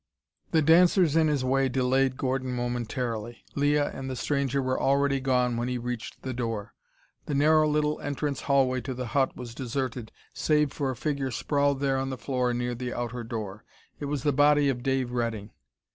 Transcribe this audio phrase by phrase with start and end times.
[0.49, 3.45] The dancers in his way delayed Gordon momentarily.
[3.53, 6.73] Leah and the stranger were already gone when he reached the door.
[7.27, 11.81] The narrow little entrance hallway to the Hut was deserted save for a figure sprawled
[11.81, 13.63] there on the floor near the outer door.
[13.99, 15.51] It was the body of Dave Redding.